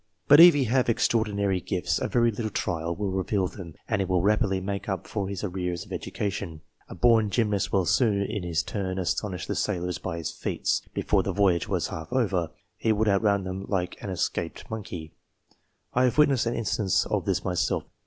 But 0.27 0.39
if 0.39 0.55
he 0.55 0.63
have 0.63 0.89
extraordinary 0.89 1.61
gifts, 1.61 1.99
a 1.99 2.07
very 2.07 2.31
little 2.31 2.49
trial 2.49 2.95
will 2.95 3.11
reveal 3.11 3.47
them, 3.47 3.75
and 3.87 4.01
he 4.01 4.05
will 4.07 4.23
rapidly 4.23 4.59
make 4.59 4.89
up 4.89 5.05
for 5.05 5.29
his 5.29 5.43
arrears 5.43 5.85
of 5.85 5.91
education. 5.91 6.61
A 6.89 6.95
born 6.95 7.29
gymnast 7.29 7.71
would 7.71 7.87
soon, 7.87 8.23
in 8.23 8.41
his 8.41 8.63
turn, 8.63 8.97
astonish 8.97 9.45
the 9.45 9.53
sailors 9.53 9.99
by 9.99 10.17
his 10.17 10.31
feats. 10.31 10.81
Before 10.95 11.21
the 11.21 11.31
voyage 11.33 11.67
was 11.67 11.89
half 11.89 12.11
over, 12.11 12.49
he 12.77 12.91
would 12.91 13.07
outrun 13.07 13.43
them 13.43 13.65
like 13.69 14.01
an 14.01 14.09
escaped 14.09 14.71
monkey. 14.71 15.13
I 15.93 16.05
have 16.05 16.17
witnessed 16.17 16.47
an 16.47 16.55
instance 16.55 17.05
of 17.05 17.25
this 17.25 17.45
myself. 17.45 17.83